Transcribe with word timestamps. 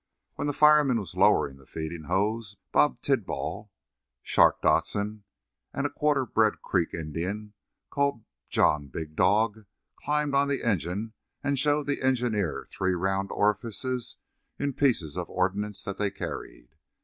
While 0.33 0.47
the 0.47 0.53
fireman 0.53 0.99
was 0.99 1.15
lowering 1.15 1.57
the 1.57 1.67
feeding 1.67 2.05
hose, 2.05 2.57
Bob 2.71 3.01
Tidball, 3.03 3.69
"Shark" 4.23 4.59
Dodson 4.63 5.25
and 5.75 5.85
a 5.85 5.91
quarter 5.91 6.25
bred 6.25 6.63
Creek 6.63 6.91
Indian 6.95 7.53
called 7.91 8.23
John 8.49 8.87
Big 8.87 9.15
Dog 9.15 9.65
climbed 9.97 10.33
on 10.33 10.47
the 10.47 10.63
engine 10.63 11.13
and 11.43 11.59
showed 11.59 11.85
the 11.85 12.01
engineer 12.01 12.67
three 12.71 12.95
round 12.95 13.29
orifices 13.31 14.17
in 14.57 14.73
pieces 14.73 15.15
of 15.17 15.29
ordnance 15.29 15.83
that 15.83 15.99
they 15.99 16.09
carried. 16.09 16.69